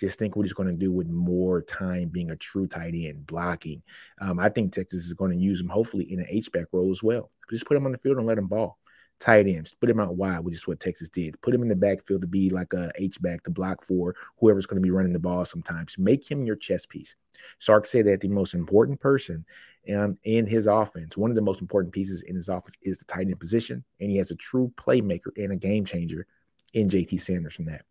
just 0.00 0.18
think 0.18 0.34
what 0.34 0.46
he's 0.46 0.54
going 0.54 0.70
to 0.70 0.76
do 0.76 0.90
with 0.90 1.08
more 1.08 1.60
time 1.60 2.08
being 2.08 2.30
a 2.30 2.36
true 2.36 2.66
tight 2.66 2.94
end, 2.96 3.26
blocking. 3.26 3.82
Um, 4.18 4.40
I 4.40 4.48
think 4.48 4.72
Texas 4.72 5.04
is 5.04 5.12
going 5.12 5.30
to 5.30 5.36
use 5.36 5.60
him 5.60 5.68
hopefully 5.68 6.10
in 6.10 6.20
an 6.20 6.26
H-back 6.30 6.66
role 6.72 6.90
as 6.90 7.02
well. 7.02 7.30
Just 7.50 7.66
put 7.66 7.76
him 7.76 7.84
on 7.84 7.92
the 7.92 7.98
field 7.98 8.16
and 8.16 8.26
let 8.26 8.38
him 8.38 8.46
ball. 8.46 8.78
Tight 9.18 9.46
ends, 9.46 9.74
put 9.74 9.90
him 9.90 10.00
out 10.00 10.16
wide, 10.16 10.38
which 10.38 10.54
is 10.54 10.66
what 10.66 10.80
Texas 10.80 11.10
did. 11.10 11.38
Put 11.42 11.54
him 11.54 11.60
in 11.60 11.68
the 11.68 11.76
backfield 11.76 12.22
to 12.22 12.26
be 12.26 12.48
like 12.48 12.72
a 12.72 12.90
H-back 12.96 13.44
to 13.44 13.50
block 13.50 13.82
for 13.82 14.14
whoever's 14.38 14.64
going 14.64 14.80
to 14.80 14.86
be 14.86 14.90
running 14.90 15.12
the 15.12 15.18
ball 15.18 15.44
sometimes. 15.44 15.96
Make 15.98 16.28
him 16.28 16.46
your 16.46 16.56
chess 16.56 16.86
piece. 16.86 17.14
Sark 17.58 17.84
said 17.84 18.06
that 18.06 18.22
the 18.22 18.28
most 18.28 18.54
important 18.54 18.98
person 18.98 19.44
in, 19.84 20.16
in 20.24 20.46
his 20.46 20.66
offense, 20.66 21.18
one 21.18 21.30
of 21.30 21.36
the 21.36 21.42
most 21.42 21.60
important 21.60 21.92
pieces 21.92 22.22
in 22.22 22.34
his 22.34 22.48
offense 22.48 22.78
is 22.80 22.96
the 22.96 23.04
tight 23.04 23.26
end 23.26 23.38
position. 23.38 23.84
And 24.00 24.10
he 24.10 24.16
has 24.16 24.30
a 24.30 24.36
true 24.36 24.72
playmaker 24.76 25.36
and 25.36 25.52
a 25.52 25.56
game 25.56 25.84
changer 25.84 26.26
in 26.72 26.88
JT 26.88 27.20
Sanders 27.20 27.54
from 27.54 27.66
that. 27.66 27.84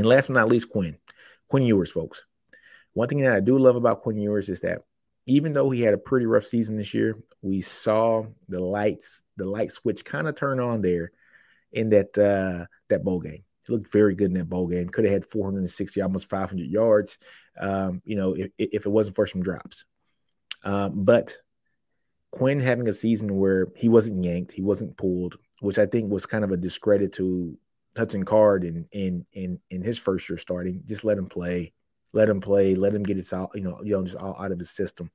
And 0.00 0.08
last 0.08 0.28
but 0.28 0.32
not 0.32 0.48
least, 0.48 0.70
Quinn. 0.70 0.96
Quinn 1.46 1.62
Ewers, 1.62 1.90
folks. 1.90 2.24
One 2.94 3.06
thing 3.06 3.20
that 3.20 3.36
I 3.36 3.40
do 3.40 3.58
love 3.58 3.76
about 3.76 4.00
Quinn 4.00 4.16
Ewers 4.16 4.48
is 4.48 4.62
that 4.62 4.80
even 5.26 5.52
though 5.52 5.68
he 5.68 5.82
had 5.82 5.92
a 5.92 5.98
pretty 5.98 6.24
rough 6.24 6.46
season 6.46 6.78
this 6.78 6.94
year, 6.94 7.18
we 7.42 7.60
saw 7.60 8.24
the 8.48 8.60
lights, 8.64 9.22
the 9.36 9.44
light 9.44 9.70
switch 9.70 10.02
kind 10.02 10.26
of 10.26 10.36
turn 10.36 10.58
on 10.58 10.80
there 10.80 11.12
in 11.70 11.90
that 11.90 12.16
uh, 12.16 12.64
that 12.88 13.04
bowl 13.04 13.20
game. 13.20 13.44
He 13.66 13.72
looked 13.74 13.92
very 13.92 14.14
good 14.14 14.28
in 14.28 14.38
that 14.38 14.48
bowl 14.48 14.68
game. 14.68 14.88
Could 14.88 15.04
have 15.04 15.12
had 15.12 15.26
460, 15.26 16.00
almost 16.00 16.30
500 16.30 16.66
yards. 16.66 17.18
Um, 17.60 18.00
you 18.06 18.16
know, 18.16 18.32
if, 18.32 18.50
if, 18.56 18.86
it 18.86 18.90
wasn't 18.90 19.16
for 19.16 19.26
some 19.26 19.42
drops. 19.42 19.84
Um, 20.64 21.04
but 21.04 21.36
Quinn 22.30 22.58
having 22.58 22.88
a 22.88 22.94
season 22.94 23.36
where 23.36 23.68
he 23.76 23.90
wasn't 23.90 24.24
yanked, 24.24 24.52
he 24.52 24.62
wasn't 24.62 24.96
pulled, 24.96 25.36
which 25.60 25.78
I 25.78 25.84
think 25.84 26.10
was 26.10 26.24
kind 26.24 26.42
of 26.42 26.52
a 26.52 26.56
discredit 26.56 27.12
to 27.14 27.58
Hudson 27.96 28.24
Card 28.24 28.64
in 28.64 28.86
in 28.92 29.26
in 29.32 29.60
in 29.70 29.82
his 29.82 29.98
first 29.98 30.28
year 30.28 30.38
starting. 30.38 30.82
Just 30.86 31.04
let 31.04 31.18
him 31.18 31.26
play, 31.26 31.72
let 32.12 32.28
him 32.28 32.40
play, 32.40 32.74
let 32.74 32.94
him 32.94 33.02
get 33.02 33.18
it 33.18 33.32
all 33.32 33.50
you 33.54 33.62
know 33.62 33.80
you 33.82 33.92
know 33.92 34.04
just 34.04 34.16
all 34.16 34.36
out 34.40 34.52
of 34.52 34.58
his 34.58 34.70
system. 34.70 35.10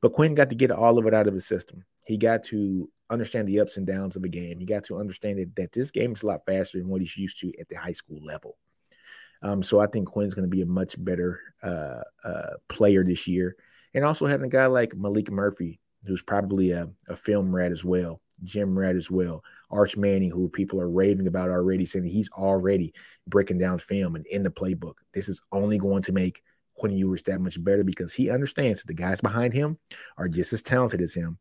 But 0.00 0.12
Quinn 0.12 0.34
got 0.34 0.50
to 0.50 0.56
get 0.56 0.70
all 0.70 0.98
of 0.98 1.06
it 1.06 1.14
out 1.14 1.26
of 1.26 1.34
his 1.34 1.46
system. 1.46 1.84
He 2.06 2.16
got 2.16 2.44
to 2.44 2.90
understand 3.10 3.46
the 3.46 3.60
ups 3.60 3.76
and 3.76 3.86
downs 3.86 4.16
of 4.16 4.24
a 4.24 4.28
game. 4.28 4.58
He 4.58 4.66
got 4.66 4.84
to 4.84 4.98
understand 4.98 5.38
that, 5.38 5.54
that 5.56 5.72
this 5.72 5.90
game 5.90 6.12
is 6.12 6.22
a 6.22 6.26
lot 6.26 6.44
faster 6.44 6.78
than 6.78 6.88
what 6.88 7.00
he's 7.00 7.16
used 7.16 7.38
to 7.40 7.52
at 7.60 7.68
the 7.68 7.76
high 7.76 7.92
school 7.92 8.18
level. 8.24 8.56
Um, 9.42 9.62
so 9.62 9.80
I 9.80 9.86
think 9.86 10.08
Quinn's 10.08 10.34
going 10.34 10.48
to 10.48 10.56
be 10.56 10.62
a 10.62 10.66
much 10.66 11.02
better 11.02 11.40
uh, 11.62 12.02
uh, 12.24 12.54
player 12.68 13.04
this 13.04 13.26
year. 13.26 13.56
And 13.94 14.04
also 14.04 14.26
having 14.26 14.46
a 14.46 14.50
guy 14.50 14.66
like 14.66 14.90
Maalik 14.90 15.30
Murphy, 15.30 15.80
who's 16.06 16.22
probably 16.22 16.72
a, 16.72 16.88
a 17.08 17.16
film 17.16 17.54
rat 17.54 17.72
as 17.72 17.84
well, 17.84 18.20
Jim 18.44 18.76
Red 18.76 18.96
as 18.96 19.10
well, 19.10 19.42
Arch 19.72 19.96
Manning, 19.96 20.30
who 20.30 20.48
people 20.48 20.80
are 20.80 20.90
raving 20.90 21.26
about 21.26 21.50
already, 21.50 21.86
saying 21.86 22.04
he's 22.04 22.30
already 22.30 22.92
breaking 23.26 23.58
down 23.58 23.78
film 23.78 24.14
and 24.14 24.26
in 24.26 24.42
the 24.42 24.50
playbook. 24.50 24.94
This 25.12 25.28
is 25.28 25.40
only 25.50 25.78
going 25.78 26.02
to 26.02 26.12
make 26.12 26.42
Quinn 26.74 26.92
Ewers 26.92 27.22
that 27.22 27.40
much 27.40 27.62
better 27.62 27.84
because 27.84 28.12
he 28.12 28.30
understands 28.30 28.80
that 28.80 28.86
the 28.86 28.94
guys 28.94 29.20
behind 29.20 29.52
him 29.52 29.78
are 30.16 30.28
just 30.28 30.52
as 30.52 30.62
talented 30.62 31.00
as 31.00 31.14
him 31.14 31.38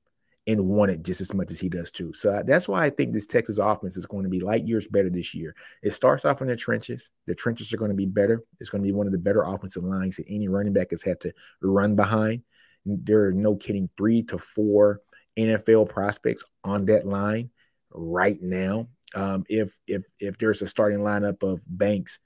and 0.48 0.68
want 0.68 0.92
it 0.92 1.04
just 1.04 1.22
as 1.22 1.34
much 1.34 1.52
as 1.52 1.60
he 1.60 1.70
does 1.70 1.92
too. 1.92 2.14
So 2.14 2.32
uh, 2.32 2.44
that's 2.44 2.68
why 2.68 2.84
I 2.84 2.90
think 2.90 3.14
this 3.14 3.28
Texas 3.28 3.60
offense 3.60 3.96
is 3.96 4.08
going 4.08 4.24
to 4.24 4.30
be 4.30 4.40
light 4.40 4.68
years 4.68 4.88
better 4.88 5.10
this 5.10 5.36
year. 5.36 5.56
It 5.84 5.94
starts 5.94 6.26
off 6.26 6.42
in 6.42 6.48
the 6.48 6.56
trenches. 6.56 7.12
The 7.28 7.36
trenches 7.36 7.72
are 7.72 7.78
going 7.78 7.92
to 7.92 7.96
be 7.96 8.08
better. 8.08 8.44
It's 8.60 8.70
going 8.70 8.82
to 8.82 8.88
be 8.88 8.94
one 8.94 9.06
of 9.06 9.14
the 9.14 9.20
better 9.20 9.44
offensive 9.44 9.84
lines 9.84 10.16
that 10.16 10.26
any 10.28 10.48
running 10.48 10.74
back 10.74 10.90
has 10.92 11.04
had 11.04 11.20
to 11.22 11.34
run 11.62 11.96
behind. 11.96 12.42
There 12.86 13.26
are 13.26 13.34
no 13.34 13.56
kidding 13.56 13.90
three 13.98 14.24
to 14.24 14.40
four 14.40 15.02
NFL 15.38 15.90
prospects 15.90 16.44
on 16.64 16.86
that 16.86 17.06
line 17.06 17.52
right 17.94 18.42
now. 18.42 18.88
Um, 19.14 19.46
if 19.50 19.78
if 19.88 20.04
if 20.20 20.38
there's 20.38 20.62
a 20.62 20.68
starting 20.68 21.00
lineup 21.00 21.44
of 21.44 21.62
Banks, 21.68 22.20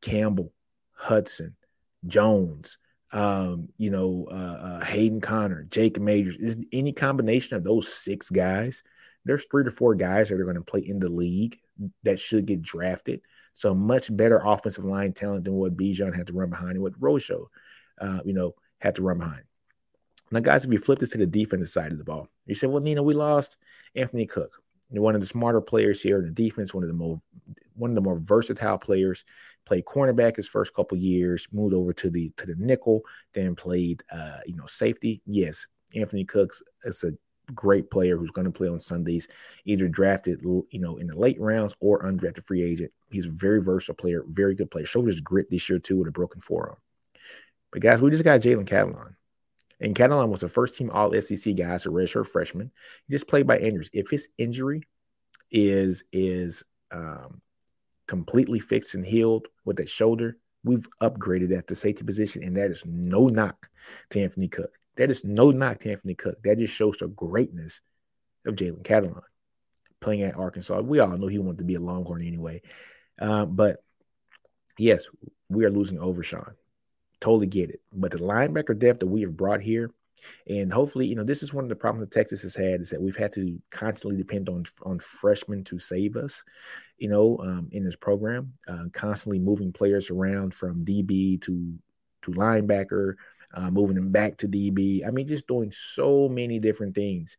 Campbell, 0.00 0.52
Hudson, 0.92 1.56
Jones, 2.06 2.78
um, 3.12 3.68
you 3.76 3.90
know, 3.90 4.28
uh, 4.30 4.34
uh, 4.34 4.84
Hayden 4.84 5.20
Conner, 5.20 5.64
Jake 5.64 6.00
Majors, 6.00 6.36
is 6.36 6.64
any 6.72 6.92
combination 6.92 7.56
of 7.56 7.64
those 7.64 7.92
six 7.92 8.30
guys. 8.30 8.82
There's 9.24 9.44
three 9.50 9.64
to 9.64 9.70
four 9.70 9.94
guys 9.94 10.28
that 10.28 10.40
are 10.40 10.44
going 10.44 10.56
to 10.56 10.62
play 10.62 10.80
in 10.80 10.98
the 10.98 11.08
league 11.08 11.58
that 12.04 12.20
should 12.20 12.46
get 12.46 12.62
drafted. 12.62 13.20
So 13.54 13.74
much 13.74 14.14
better 14.16 14.40
offensive 14.42 14.84
line 14.84 15.12
talent 15.12 15.44
than 15.44 15.54
what 15.54 15.76
Bijan 15.76 16.16
had 16.16 16.28
to 16.28 16.32
run 16.32 16.50
behind 16.50 16.72
and 16.72 16.82
what 16.82 17.00
Rojo, 17.00 17.50
uh, 18.00 18.20
you 18.24 18.32
know, 18.32 18.54
had 18.78 18.94
to 18.94 19.02
run 19.02 19.18
behind. 19.18 19.42
Now, 20.30 20.40
guys, 20.40 20.64
if 20.64 20.72
you 20.72 20.78
flip 20.78 21.00
this 21.00 21.10
to 21.10 21.18
the 21.18 21.26
defensive 21.26 21.68
side 21.68 21.92
of 21.92 21.98
the 21.98 22.04
ball, 22.04 22.28
you 22.46 22.54
say, 22.54 22.68
well, 22.68 22.80
Nina, 22.80 23.02
we 23.02 23.14
lost 23.14 23.56
Anthony 23.94 24.26
Cook, 24.26 24.62
one 24.90 25.14
of 25.14 25.20
the 25.20 25.26
smarter 25.26 25.60
players 25.60 26.02
here 26.02 26.18
in 26.18 26.24
the 26.24 26.30
defense, 26.30 26.74
one 26.74 26.82
of 26.82 26.88
the 26.88 26.94
more 26.94 27.20
one 27.74 27.90
of 27.90 27.94
the 27.94 28.00
more 28.00 28.18
versatile 28.18 28.78
players. 28.78 29.24
Played 29.66 29.84
cornerback 29.84 30.36
his 30.36 30.48
first 30.48 30.74
couple 30.74 30.96
years, 30.98 31.46
moved 31.52 31.74
over 31.74 31.92
to 31.92 32.10
the 32.10 32.32
to 32.38 32.46
the 32.46 32.56
nickel, 32.56 33.02
then 33.34 33.54
played 33.54 34.02
uh, 34.10 34.38
you 34.46 34.56
know 34.56 34.66
safety. 34.66 35.20
Yes, 35.26 35.66
Anthony 35.94 36.24
Cooks 36.24 36.62
is 36.84 37.04
a 37.04 37.12
great 37.54 37.90
player 37.90 38.16
who's 38.16 38.30
going 38.30 38.46
to 38.46 38.50
play 38.50 38.68
on 38.68 38.80
Sundays, 38.80 39.28
either 39.66 39.86
drafted 39.86 40.40
you 40.42 40.66
know 40.72 40.96
in 40.96 41.06
the 41.06 41.16
late 41.16 41.40
rounds 41.40 41.76
or 41.80 42.02
undrafted 42.02 42.44
free 42.44 42.62
agent. 42.62 42.90
He's 43.10 43.26
a 43.26 43.30
very 43.30 43.62
versatile 43.62 43.96
player, 43.96 44.24
very 44.28 44.54
good 44.54 44.70
player. 44.70 44.86
Showed 44.86 45.06
his 45.06 45.20
grit 45.20 45.48
this 45.50 45.68
year 45.68 45.78
too 45.78 45.98
with 45.98 46.08
a 46.08 46.12
broken 46.12 46.40
forearm. 46.40 46.78
But 47.70 47.82
guys, 47.82 48.02
we 48.02 48.10
just 48.10 48.24
got 48.24 48.40
Jalen 48.40 48.66
Catalon. 48.66 49.14
And 49.80 49.94
Catalon 49.94 50.28
was 50.28 50.42
a 50.42 50.48
first 50.48 50.76
team 50.76 50.90
all 50.90 51.12
SEC 51.20 51.56
guy, 51.56 51.76
so 51.78 51.90
redshirt 51.90 52.26
freshman. 52.26 52.70
He 53.06 53.12
just 53.12 53.28
played 53.28 53.46
by 53.46 53.58
injuries. 53.58 53.90
If 53.92 54.10
his 54.10 54.28
injury 54.38 54.82
is 55.50 56.04
is 56.12 56.62
um, 56.90 57.40
completely 58.06 58.60
fixed 58.60 58.94
and 58.94 59.04
healed 59.04 59.48
with 59.64 59.76
that 59.76 59.88
shoulder, 59.88 60.36
we've 60.64 60.86
upgraded 61.00 61.56
at 61.56 61.66
the 61.66 61.74
safety 61.74 62.04
position, 62.04 62.42
and 62.42 62.56
that 62.56 62.70
is 62.70 62.84
no 62.86 63.26
knock 63.26 63.68
to 64.10 64.22
Anthony 64.22 64.48
Cook. 64.48 64.70
That 64.96 65.10
is 65.10 65.24
no 65.24 65.50
knock 65.50 65.80
to 65.80 65.92
Anthony 65.92 66.14
Cook. 66.14 66.42
That 66.42 66.58
just 66.58 66.74
shows 66.74 66.98
the 66.98 67.08
greatness 67.08 67.80
of 68.46 68.56
Jalen 68.56 68.82
Catalon 68.82 69.22
playing 70.00 70.22
at 70.22 70.36
Arkansas. 70.36 70.80
We 70.80 70.98
all 70.98 71.08
know 71.16 71.26
he 71.26 71.38
wanted 71.38 71.58
to 71.58 71.64
be 71.64 71.74
a 71.74 71.80
Longhorn 71.80 72.26
anyway. 72.26 72.62
Uh, 73.20 73.44
but 73.46 73.82
yes, 74.78 75.06
we 75.48 75.64
are 75.64 75.70
losing 75.70 75.98
Overshown. 75.98 76.54
Totally 77.20 77.46
get 77.46 77.70
it. 77.70 77.80
But 77.92 78.12
the 78.12 78.18
linebacker 78.18 78.78
depth 78.78 79.00
that 79.00 79.06
we 79.06 79.20
have 79.22 79.36
brought 79.36 79.60
here, 79.60 79.90
and 80.46 80.72
hopefully, 80.72 81.06
you 81.06 81.14
know, 81.14 81.24
this 81.24 81.42
is 81.42 81.54
one 81.54 81.64
of 81.64 81.68
the 81.68 81.76
problems 81.76 82.08
that 82.08 82.14
Texas 82.14 82.42
has 82.42 82.54
had 82.54 82.80
is 82.80 82.90
that 82.90 83.00
we've 83.00 83.16
had 83.16 83.32
to 83.34 83.60
constantly 83.70 84.16
depend 84.16 84.48
on 84.48 84.64
on 84.82 84.98
freshmen 84.98 85.64
to 85.64 85.78
save 85.78 86.16
us, 86.16 86.42
you 86.98 87.08
know, 87.08 87.38
um, 87.38 87.68
in 87.72 87.84
this 87.84 87.96
program, 87.96 88.52
uh, 88.68 88.84
constantly 88.92 89.38
moving 89.38 89.72
players 89.72 90.10
around 90.10 90.54
from 90.54 90.84
DB 90.84 91.40
to 91.42 91.74
to 92.22 92.30
linebacker, 92.32 93.14
uh, 93.54 93.70
moving 93.70 93.96
them 93.96 94.10
back 94.10 94.36
to 94.38 94.48
DB. 94.48 95.06
I 95.06 95.10
mean, 95.10 95.26
just 95.26 95.46
doing 95.46 95.72
so 95.72 96.28
many 96.28 96.58
different 96.58 96.94
things. 96.94 97.36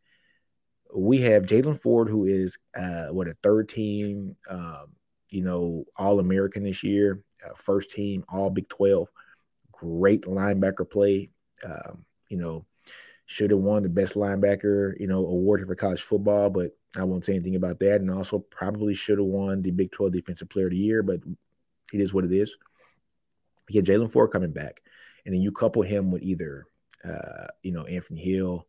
We 0.94 1.22
have 1.22 1.46
Jaylan 1.46 1.78
Ford, 1.78 2.08
who 2.08 2.26
is 2.26 2.58
uh, 2.76 3.06
what 3.06 3.28
a 3.28 3.36
third 3.42 3.68
team, 3.68 4.36
um, 4.48 4.86
you 5.30 5.42
know, 5.42 5.84
All 5.96 6.20
American 6.20 6.64
this 6.64 6.82
year, 6.82 7.24
uh, 7.44 7.54
first 7.54 7.90
team 7.90 8.24
All 8.28 8.50
Big 8.50 8.68
Twelve 8.68 9.08
great 9.82 10.22
linebacker 10.22 10.88
play. 10.88 11.30
Um, 11.64 12.04
you 12.28 12.36
know, 12.36 12.64
should 13.26 13.50
have 13.50 13.60
won 13.60 13.82
the 13.82 13.88
best 13.88 14.14
linebacker, 14.14 14.98
you 15.00 15.06
know, 15.06 15.18
award 15.18 15.66
for 15.66 15.74
college 15.74 16.02
football, 16.02 16.50
but 16.50 16.76
I 16.96 17.04
won't 17.04 17.24
say 17.24 17.34
anything 17.34 17.56
about 17.56 17.78
that. 17.80 18.00
And 18.00 18.10
also 18.10 18.38
probably 18.38 18.94
should 18.94 19.18
have 19.18 19.26
won 19.26 19.62
the 19.62 19.70
Big 19.70 19.90
12 19.92 20.12
Defensive 20.12 20.48
Player 20.48 20.66
of 20.66 20.72
the 20.72 20.76
Year, 20.76 21.02
but 21.02 21.20
it 21.92 22.00
is 22.00 22.12
what 22.12 22.24
it 22.24 22.32
is. 22.32 22.56
You 23.68 23.80
get 23.80 23.90
Jaylan 23.90 24.10
Ford 24.10 24.30
coming 24.30 24.52
back, 24.52 24.82
and 25.24 25.34
then 25.34 25.40
you 25.40 25.52
couple 25.52 25.82
him 25.82 26.10
with 26.10 26.22
either, 26.22 26.66
uh, 27.04 27.46
you 27.62 27.72
know, 27.72 27.84
Anthony 27.84 28.20
Hill, 28.20 28.66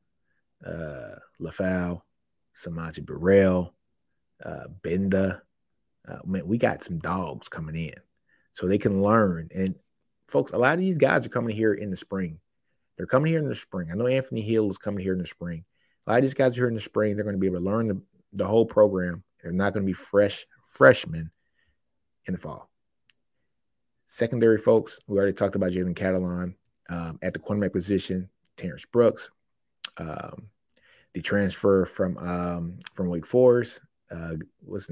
uh, 0.66 1.16
Liufau, 1.42 2.02
S'Maje 2.56 3.04
Burrell, 3.06 3.74
uh, 4.46 4.68
Benda. 4.82 5.42
Uh, 6.08 6.20
man, 6.26 6.48
we 6.48 6.58
got 6.58 6.84
some 6.84 7.00
dogs 7.00 7.50
coming 7.50 7.76
in, 7.76 7.96
so 8.54 8.68
they 8.68 8.78
can 8.78 9.02
learn. 9.02 9.50
And 9.54 9.76
folks, 10.28 10.52
a 10.52 10.58
lot 10.58 10.74
of 10.74 10.80
these 10.80 10.98
guys 10.98 11.26
are 11.26 11.30
coming 11.30 11.56
here 11.56 11.74
in 11.74 11.90
the 11.90 11.98
spring. 11.98 12.40
They're 12.98 13.06
coming 13.06 13.32
here 13.32 13.40
in 13.40 13.50
the 13.50 13.56
spring. 13.56 13.90
I 13.92 13.96
know 13.96 14.08
Anthony 14.08 14.42
Hill 14.42 14.70
is 14.70 14.78
coming 14.78 15.04
here 15.04 15.14
in 15.14 15.20
the 15.20 15.28
spring. 15.28 15.66
A 16.06 16.12
lot 16.12 16.18
of 16.18 16.22
these 16.24 16.34
guys 16.34 16.54
are 16.54 16.62
here 16.62 16.68
in 16.68 16.76
the 16.76 16.82
spring. 16.82 17.16
They're 17.16 17.24
going 17.24 17.36
to 17.36 17.40
be 17.40 17.48
able 17.48 17.60
to 17.60 17.66
learn 17.66 17.88
the, 17.88 18.02
the 18.34 18.46
whole 18.46 18.66
program. 18.66 19.24
They're 19.42 19.52
not 19.52 19.74
going 19.74 19.84
to 19.84 19.90
be 19.90 19.94
fresh 19.94 20.46
freshmen 20.64 21.32
in 22.26 22.34
the 22.34 22.40
fall. 22.40 22.70
Secondary 24.08 24.58
folks, 24.58 25.00
we 25.08 25.18
already 25.18 25.34
talked 25.34 25.56
about 25.56 25.72
Jalen 25.72 25.96
Catalon 25.96 26.54
um, 26.90 27.20
at 27.22 27.34
the 27.34 27.40
cornerback 27.40 27.74
position. 27.74 28.30
Terrence 28.56 28.86
Brooks, 28.86 29.32
um, 29.98 30.48
the 31.14 31.22
transfer 31.22 31.86
from 31.86 32.18
um, 32.20 32.80
from 32.94 33.08
Wake 33.08 33.26
Forest, 33.26 33.82
uh, 34.12 34.36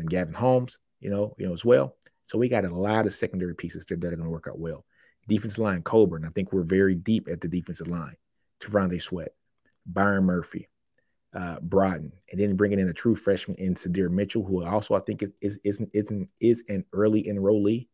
Gavin 0.09 0.33
Holmes, 0.33 0.79
you 0.99 1.11
know, 1.11 1.35
you 1.37 1.45
know 1.45 1.53
as 1.53 1.63
well. 1.63 1.95
So 2.25 2.39
we 2.39 2.49
got 2.49 2.65
a 2.65 2.75
lot 2.75 3.05
of 3.05 3.13
secondary 3.13 3.55
pieces 3.55 3.85
that 3.85 3.93
are 3.93 3.97
going 3.97 4.23
to 4.23 4.29
work 4.29 4.47
out 4.47 4.57
well. 4.57 4.85
Defensive 5.27 5.59
line, 5.59 5.81
Coburn. 5.83 6.25
I 6.25 6.29
think 6.29 6.51
we're 6.51 6.63
very 6.63 6.95
deep 6.95 7.27
at 7.29 7.41
the 7.41 7.47
defensive 7.47 7.87
line. 7.87 8.15
T'Vondre 8.59 9.01
Sweat, 9.01 9.33
Byron 9.85 10.25
Murphy, 10.25 10.67
uh, 11.33 11.59
Broughton, 11.61 12.11
and 12.31 12.39
then 12.39 12.55
bringing 12.55 12.79
in 12.79 12.89
a 12.89 12.93
true 12.93 13.15
freshman 13.15 13.57
in 13.57 13.75
Sydir 13.75 14.09
Mitchell, 14.09 14.43
who 14.43 14.63
also 14.63 14.95
I 14.95 14.99
think 14.99 15.23
is 15.23 15.31
is 15.41 15.59
is, 15.63 15.79
is, 15.93 16.11
an, 16.11 16.27
is 16.39 16.63
an 16.69 16.85
early 16.93 17.23
enrollee, 17.23 17.87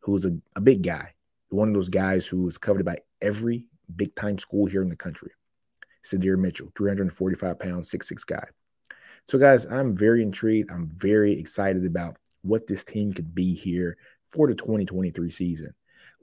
who's 0.00 0.24
a, 0.24 0.36
a 0.56 0.60
big 0.60 0.82
guy, 0.82 1.14
one 1.48 1.68
of 1.68 1.74
those 1.74 1.88
guys 1.88 2.26
who 2.26 2.46
is 2.48 2.58
covered 2.58 2.84
by 2.84 2.98
every 3.22 3.66
big 3.94 4.14
time 4.14 4.38
school 4.38 4.66
here 4.66 4.82
in 4.82 4.88
the 4.88 4.96
country. 4.96 5.30
Sydir 6.04 6.38
Mitchell, 6.38 6.70
345 6.76 7.58
pounds, 7.58 7.90
six 7.90 8.08
six 8.08 8.24
guy. 8.24 8.44
So, 9.26 9.38
guys, 9.38 9.64
I'm 9.64 9.96
very 9.96 10.22
intrigued. 10.22 10.70
I'm 10.70 10.88
very 10.88 11.38
excited 11.38 11.86
about 11.86 12.18
what 12.42 12.66
this 12.66 12.84
team 12.84 13.12
could 13.12 13.34
be 13.34 13.54
here 13.54 13.96
for 14.30 14.46
the 14.46 14.54
2023 14.54 15.30
season. 15.30 15.74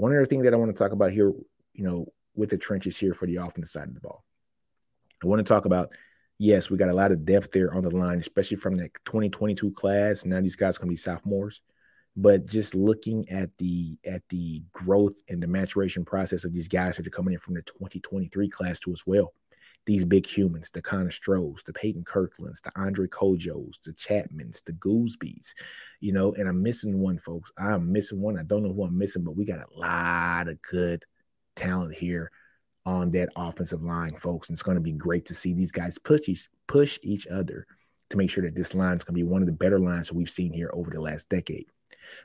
One 0.02 0.14
other 0.14 0.26
thing 0.26 0.42
that 0.42 0.54
I 0.56 0.58
want 0.58 0.76
to 0.76 0.84
talk 0.84 0.94
about 0.94 1.12
here, 1.12 1.32
you 1.74 1.84
know, 1.84 2.08
with 2.34 2.50
the 2.50 2.58
trenches 2.58 2.98
here 2.98 3.14
for 3.14 3.28
the 3.28 3.36
offensive 3.36 3.68
side 3.68 3.88
of 3.88 3.94
the 3.94 4.00
ball. 4.00 4.24
I 5.24 5.28
want 5.28 5.46
to 5.46 5.48
talk 5.48 5.66
about, 5.66 5.92
yes, 6.40 6.72
we 6.72 6.78
got 6.78 6.90
a 6.90 6.94
lot 6.96 7.12
of 7.12 7.24
depth 7.24 7.52
there 7.52 7.72
on 7.72 7.84
the 7.84 7.96
line, 7.96 8.18
especially 8.18 8.58
from 8.58 8.78
the 8.78 8.90
2022 9.06 9.70
class. 9.74 10.26
Now 10.26 10.42
these 10.42 10.56
guys 10.56 10.80
can 10.80 10.90
be 10.90 10.96
sophomores. 10.96 11.62
But 12.16 12.48
just 12.48 12.74
looking 12.74 13.30
at 13.30 13.56
the 13.60 13.96
at 14.04 14.24
the 14.30 14.64
growth 14.72 15.22
and 15.30 15.42
the 15.42 15.46
maturation 15.46 16.04
process 16.04 16.46
of 16.46 16.52
these 16.52 16.68
guys 16.68 16.98
that 16.98 17.06
are 17.06 17.12
coming 17.12 17.36
in 17.36 17.40
from 17.40 17.54
the 17.54 17.62
2023 17.62 18.50
class 18.50 18.80
too 18.80 18.94
as 18.94 19.06
well 19.06 19.36
these 19.86 20.06
big 20.06 20.26
humans, 20.26 20.70
the 20.70 20.82
Connor 20.82 21.10
Strohs, 21.10 21.64
the 21.66 21.74
Payton 21.74 22.04
Kirklands, 22.04 22.62
the 22.62 22.72
Andre 22.76 23.08
Cojoes, 23.08 23.82
the 23.84 23.92
Chapmans, 23.94 24.64
the 24.64 24.74
Goosbys, 24.74 25.54
you 26.00 26.14
know, 26.14 26.34
and 26.34 26.48
I'm 26.48 26.62
missing 26.62 27.00
one, 27.00 27.18
folks. 27.18 27.52
I'm 27.58 27.92
missing 27.92 28.22
one. 28.22 28.38
I 28.38 28.44
don't 28.44 28.64
know 28.64 28.74
who 28.74 28.84
I'm 28.84 28.98
missing, 28.98 29.24
but 29.24 29.36
we 29.36 29.46
got 29.46 29.60
a 29.60 29.80
lot 29.80 30.48
of 30.48 30.62
good 30.62 31.04
talent 31.56 31.96
here 31.96 32.32
on 32.86 33.12
that 33.12 33.30
offensive 33.36 33.82
line, 33.82 34.16
folks. 34.16 34.50
And 34.50 34.56
it's 34.56 34.64
going 34.64 34.76
to 34.76 34.82
be 34.82 34.92
great 34.92 35.26
to 35.26 35.34
see 35.34 35.54
these 35.54 35.72
guys 35.72 35.98
push 35.98 36.28
each, 36.30 36.48
push 36.68 37.00
each 37.02 37.28
other 37.28 37.66
to 38.10 38.18
make 38.18 38.30
sure 38.30 38.44
that 38.44 38.56
this 38.56 38.76
line 38.76 38.96
is 38.96 39.04
going 39.04 39.16
to 39.16 39.24
be 39.24 39.30
one 39.30 39.42
of 39.42 39.48
the 39.48 39.54
better 39.54 39.80
lines 39.80 40.08
that 40.08 40.16
we've 40.16 40.30
seen 40.30 40.54
here 40.54 40.70
over 40.74 40.92
the 40.92 41.02
last 41.02 41.28
decade. 41.30 41.68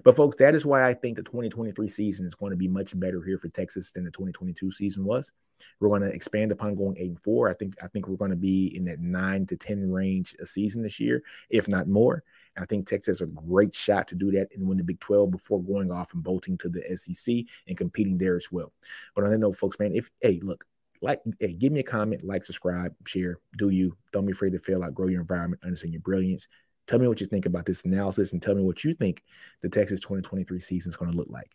But 0.04 0.16
folks, 0.16 0.36
that 0.36 0.54
is 0.54 0.66
why 0.66 0.86
I 0.86 0.94
think 0.94 1.16
the 1.16 1.22
2023 1.22 1.88
season 1.88 2.26
is 2.26 2.34
going 2.34 2.50
to 2.50 2.56
be 2.56 2.68
much 2.68 2.98
better 2.98 3.22
here 3.22 3.38
for 3.38 3.48
Texas 3.48 3.92
than 3.92 4.04
the 4.04 4.10
2022 4.10 4.70
season 4.70 5.04
was. 5.04 5.32
We're 5.80 5.88
going 5.88 6.02
to 6.02 6.08
expand 6.08 6.52
upon 6.52 6.74
going 6.74 6.96
eight 6.98 7.10
and 7.10 7.20
four. 7.20 7.48
I 7.48 7.54
think 7.54 7.74
I 7.82 7.88
think 7.88 8.08
we're 8.08 8.16
going 8.16 8.30
to 8.30 8.36
be 8.36 8.76
in 8.76 8.82
that 8.82 9.00
nine 9.00 9.46
to 9.46 9.56
ten 9.56 9.90
range 9.90 10.36
a 10.40 10.46
season 10.46 10.82
this 10.82 11.00
year, 11.00 11.22
if 11.50 11.68
not 11.68 11.88
more. 11.88 12.22
I 12.58 12.64
think 12.64 12.86
Texas 12.86 13.20
has 13.20 13.28
a 13.28 13.32
great 13.32 13.74
shot 13.74 14.08
to 14.08 14.14
do 14.14 14.30
that 14.32 14.48
and 14.54 14.66
win 14.66 14.78
the 14.78 14.84
Big 14.84 15.00
12 15.00 15.30
before 15.30 15.62
going 15.62 15.90
off 15.90 16.14
and 16.14 16.22
bolting 16.22 16.56
to 16.58 16.70
the 16.70 16.96
SEC 16.96 17.44
and 17.68 17.76
competing 17.76 18.16
there 18.16 18.36
as 18.36 18.50
well. 18.50 18.72
But 19.14 19.24
on 19.24 19.30
that 19.30 19.38
note, 19.38 19.56
folks, 19.56 19.78
man, 19.78 19.94
if 19.94 20.10
hey, 20.22 20.40
look, 20.42 20.64
like, 21.02 21.20
hey, 21.38 21.52
give 21.52 21.72
me 21.72 21.80
a 21.80 21.84
comment, 21.84 22.24
like, 22.24 22.44
subscribe, 22.44 22.94
share. 23.06 23.38
Do 23.58 23.68
you? 23.68 23.96
Don't 24.12 24.26
be 24.26 24.32
afraid 24.32 24.52
to 24.52 24.58
fail 24.58 24.82
out, 24.82 24.94
grow 24.94 25.08
your 25.08 25.20
environment, 25.20 25.62
understand 25.62 25.92
your 25.92 26.00
brilliance. 26.00 26.48
Tell 26.86 26.98
me 26.98 27.08
what 27.08 27.20
you 27.20 27.26
think 27.26 27.46
about 27.46 27.66
this 27.66 27.84
analysis 27.84 28.32
and 28.32 28.40
tell 28.40 28.54
me 28.54 28.62
what 28.62 28.84
you 28.84 28.94
think 28.94 29.22
the 29.62 29.68
Texas 29.68 30.00
2023 30.00 30.60
season 30.60 30.90
is 30.90 30.96
going 30.96 31.10
to 31.10 31.16
look 31.16 31.28
like. 31.30 31.50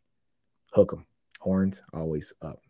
Hook 0.73 0.93
'em. 0.93 1.05
Horns 1.39 1.81
always 1.93 2.33
up. 2.41 2.61